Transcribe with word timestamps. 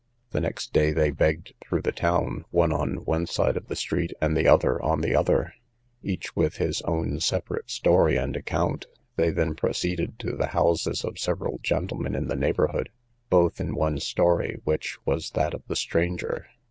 The 0.31 0.41
next 0.41 0.73
day 0.73 0.89
they 0.93 1.11
begged 1.11 1.53
through 1.61 1.83
the 1.83 1.91
town, 1.91 2.43
one 2.49 2.73
on 2.73 3.05
one 3.05 3.27
side 3.27 3.55
of 3.55 3.67
the 3.67 3.75
street, 3.75 4.11
and 4.19 4.35
the 4.35 4.47
other 4.47 4.81
on 4.81 5.01
the 5.01 5.15
other, 5.15 5.53
each 6.01 6.31
on 6.35 6.49
his 6.53 6.81
own 6.85 7.19
separate 7.19 7.69
story 7.69 8.15
and 8.17 8.35
account: 8.35 8.87
they 9.15 9.29
then 9.29 9.53
proceeded 9.53 10.17
to 10.17 10.35
the 10.35 10.47
houses 10.57 11.05
of 11.05 11.19
several 11.19 11.59
gentlemen 11.59 12.15
in 12.15 12.29
the 12.29 12.35
neighbourhood, 12.35 12.89
both 13.29 13.61
in 13.61 13.75
one 13.75 13.99
story, 13.99 14.59
which 14.63 14.97
was 15.05 15.29
that 15.35 15.53
of 15.53 15.61
the 15.67 15.75
stranger. 15.75 16.47